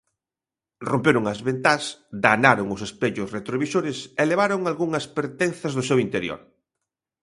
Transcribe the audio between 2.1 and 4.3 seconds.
danaron os espellos retrovisores e